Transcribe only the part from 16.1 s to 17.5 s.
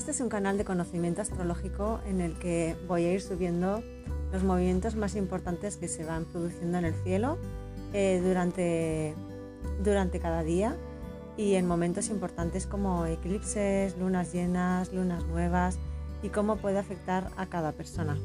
y cómo puede afectar a